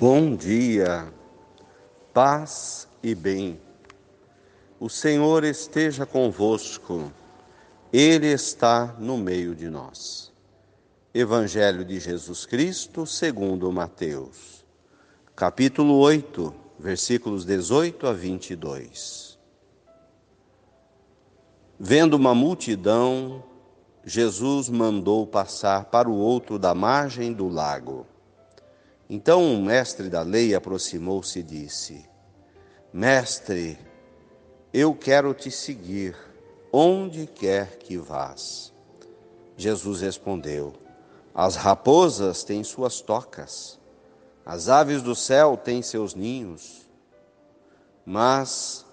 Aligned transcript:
Bom 0.00 0.34
dia, 0.34 1.12
paz 2.14 2.88
e 3.02 3.14
bem. 3.14 3.60
O 4.80 4.88
Senhor 4.88 5.44
esteja 5.44 6.06
convosco, 6.06 7.12
Ele 7.92 8.28
está 8.28 8.96
no 8.98 9.18
meio 9.18 9.54
de 9.54 9.68
nós. 9.68 10.32
Evangelho 11.12 11.84
de 11.84 12.00
Jesus 12.00 12.46
Cristo, 12.46 13.04
segundo 13.04 13.70
Mateus, 13.70 14.64
capítulo 15.36 15.98
8, 15.98 16.54
versículos 16.78 17.44
18 17.44 18.06
a 18.06 18.14
22. 18.14 19.38
Vendo 21.78 22.14
uma 22.14 22.34
multidão, 22.34 23.44
Jesus 24.02 24.70
mandou 24.70 25.26
passar 25.26 25.84
para 25.90 26.08
o 26.08 26.16
outro 26.16 26.58
da 26.58 26.74
margem 26.74 27.34
do 27.34 27.48
lago. 27.48 28.06
Então 29.12 29.52
o 29.52 29.60
mestre 29.60 30.08
da 30.08 30.22
lei 30.22 30.54
aproximou-se 30.54 31.40
e 31.40 31.42
disse: 31.42 32.08
Mestre, 32.92 33.76
eu 34.72 34.94
quero 34.94 35.34
te 35.34 35.50
seguir 35.50 36.16
onde 36.72 37.26
quer 37.26 37.76
que 37.78 37.98
vás. 37.98 38.72
Jesus 39.56 40.00
respondeu: 40.00 40.74
As 41.34 41.56
raposas 41.56 42.44
têm 42.44 42.62
suas 42.62 43.00
tocas, 43.00 43.80
as 44.46 44.68
aves 44.68 45.02
do 45.02 45.16
céu 45.16 45.56
têm 45.56 45.82
seus 45.82 46.14
ninhos, 46.14 46.88
mas 48.06 48.86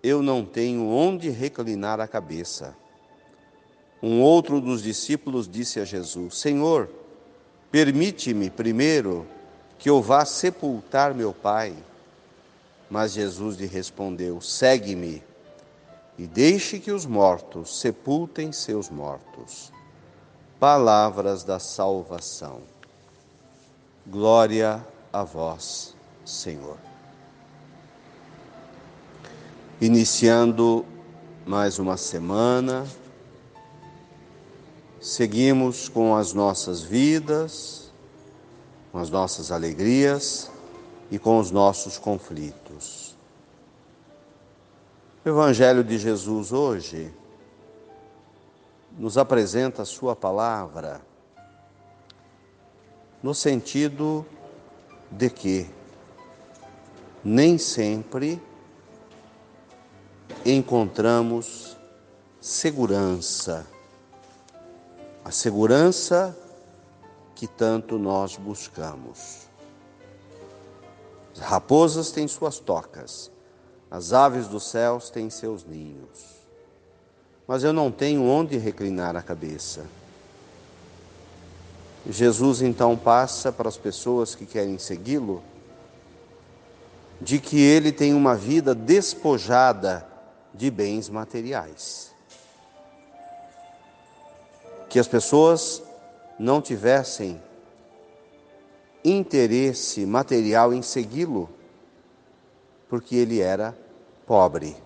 eu 0.00 0.22
não 0.22 0.44
tenho 0.44 0.86
onde 0.86 1.28
reclinar 1.28 1.98
a 1.98 2.06
cabeça. 2.06 2.76
Um 4.00 4.22
outro 4.22 4.60
dos 4.60 4.80
discípulos 4.80 5.48
disse 5.48 5.80
a 5.80 5.84
Jesus: 5.84 6.38
Senhor, 6.38 6.88
permite-me 7.72 8.48
primeiro 8.48 9.26
que 9.78 9.90
eu 9.90 10.00
vá 10.00 10.24
sepultar 10.24 11.14
meu 11.14 11.32
pai. 11.32 11.74
Mas 12.90 13.12
Jesus 13.12 13.56
lhe 13.56 13.66
respondeu: 13.66 14.40
Segue-me 14.40 15.22
e 16.18 16.26
deixe 16.26 16.78
que 16.78 16.90
os 16.90 17.04
mortos 17.04 17.80
sepultem 17.80 18.52
seus 18.52 18.88
mortos. 18.88 19.72
Palavras 20.58 21.44
da 21.44 21.58
salvação. 21.58 22.62
Glória 24.06 24.84
a 25.12 25.24
vós, 25.24 25.94
Senhor. 26.24 26.78
Iniciando 29.80 30.86
mais 31.44 31.78
uma 31.78 31.98
semana, 31.98 32.86
seguimos 35.00 35.88
com 35.88 36.16
as 36.16 36.32
nossas 36.32 36.80
vidas, 36.80 37.85
com 38.96 39.02
as 39.02 39.10
nossas 39.10 39.52
alegrias 39.52 40.50
e 41.10 41.18
com 41.18 41.38
os 41.38 41.50
nossos 41.50 41.98
conflitos. 41.98 43.14
O 45.22 45.28
Evangelho 45.28 45.84
de 45.84 45.98
Jesus 45.98 46.50
hoje 46.50 47.14
nos 48.96 49.18
apresenta 49.18 49.82
a 49.82 49.84
Sua 49.84 50.16
palavra 50.16 51.02
no 53.22 53.34
sentido 53.34 54.24
de 55.10 55.28
que 55.28 55.68
nem 57.22 57.58
sempre 57.58 58.40
encontramos 60.42 61.76
segurança. 62.40 63.66
A 65.22 65.30
segurança 65.30 66.34
que 67.36 67.46
tanto 67.46 67.98
nós 67.98 68.36
buscamos. 68.36 69.42
As 71.34 71.40
raposas 71.40 72.10
têm 72.10 72.26
suas 72.26 72.58
tocas, 72.58 73.30
as 73.90 74.14
aves 74.14 74.48
dos 74.48 74.64
céus 74.64 75.10
têm 75.10 75.28
seus 75.28 75.62
ninhos. 75.62 76.34
Mas 77.46 77.62
eu 77.62 77.74
não 77.74 77.92
tenho 77.92 78.24
onde 78.24 78.56
reclinar 78.56 79.14
a 79.14 79.22
cabeça. 79.22 79.84
Jesus 82.08 82.62
então 82.62 82.96
passa 82.96 83.52
para 83.52 83.68
as 83.68 83.76
pessoas 83.76 84.34
que 84.34 84.46
querem 84.46 84.78
segui-lo 84.78 85.42
de 87.20 87.38
que 87.38 87.60
ele 87.60 87.92
tem 87.92 88.14
uma 88.14 88.34
vida 88.34 88.74
despojada 88.74 90.06
de 90.54 90.70
bens 90.70 91.10
materiais. 91.10 92.12
Que 94.88 94.98
as 94.98 95.06
pessoas 95.06 95.82
não 96.38 96.60
tivessem 96.60 97.40
interesse 99.04 100.04
material 100.04 100.72
em 100.72 100.82
segui-lo, 100.82 101.48
porque 102.88 103.16
ele 103.16 103.40
era 103.40 103.76
pobre. 104.26 104.76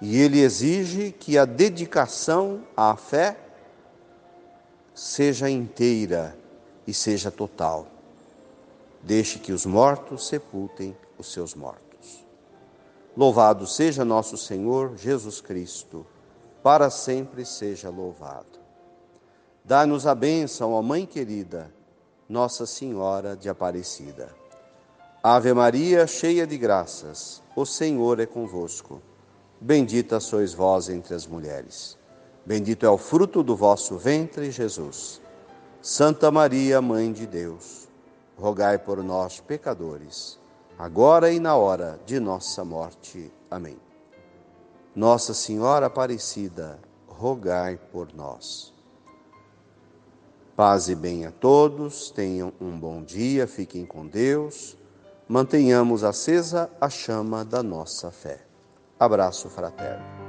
E 0.00 0.18
ele 0.20 0.40
exige 0.40 1.12
que 1.12 1.38
a 1.38 1.44
dedicação 1.44 2.62
à 2.76 2.96
fé 2.96 3.38
seja 4.94 5.48
inteira 5.48 6.36
e 6.86 6.92
seja 6.92 7.30
total. 7.30 7.86
Deixe 9.02 9.38
que 9.38 9.52
os 9.52 9.64
mortos 9.64 10.26
sepultem 10.26 10.96
os 11.18 11.32
seus 11.32 11.54
mortos. 11.54 12.24
Louvado 13.16 13.66
seja 13.66 14.04
nosso 14.04 14.36
Senhor 14.36 14.96
Jesus 14.96 15.40
Cristo, 15.40 16.06
para 16.62 16.90
sempre 16.90 17.44
seja 17.46 17.88
louvado. 17.88 18.65
Dá-nos 19.66 20.06
a 20.06 20.14
bênção, 20.14 20.74
ó 20.74 20.80
Mãe 20.80 21.04
querida, 21.04 21.74
Nossa 22.28 22.64
Senhora 22.66 23.36
de 23.36 23.48
Aparecida. 23.48 24.32
Ave 25.20 25.52
Maria, 25.52 26.06
cheia 26.06 26.46
de 26.46 26.56
graças, 26.56 27.42
o 27.56 27.66
Senhor 27.66 28.20
é 28.20 28.26
convosco. 28.26 29.02
Bendita 29.60 30.20
sois 30.20 30.54
vós 30.54 30.88
entre 30.88 31.16
as 31.16 31.26
mulheres. 31.26 31.98
Bendito 32.44 32.86
é 32.86 32.88
o 32.88 32.96
fruto 32.96 33.42
do 33.42 33.56
vosso 33.56 33.96
ventre, 33.96 34.52
Jesus. 34.52 35.20
Santa 35.82 36.30
Maria, 36.30 36.80
Mãe 36.80 37.12
de 37.12 37.26
Deus, 37.26 37.88
rogai 38.38 38.78
por 38.78 39.02
nós, 39.02 39.40
pecadores, 39.40 40.38
agora 40.78 41.32
e 41.32 41.40
na 41.40 41.56
hora 41.56 41.98
de 42.06 42.20
nossa 42.20 42.64
morte. 42.64 43.32
Amém. 43.50 43.78
Nossa 44.94 45.34
Senhora 45.34 45.86
Aparecida, 45.86 46.78
rogai 47.08 47.76
por 47.90 48.14
nós. 48.14 48.75
Paz 50.56 50.88
e 50.88 50.94
bem 50.94 51.26
a 51.26 51.30
todos, 51.30 52.10
tenham 52.10 52.50
um 52.58 52.70
bom 52.70 53.02
dia, 53.02 53.46
fiquem 53.46 53.84
com 53.84 54.06
Deus, 54.06 54.74
mantenhamos 55.28 56.02
acesa 56.02 56.70
a 56.80 56.88
chama 56.88 57.44
da 57.44 57.62
nossa 57.62 58.10
fé. 58.10 58.40
Abraço 58.98 59.50
fraterno. 59.50 60.25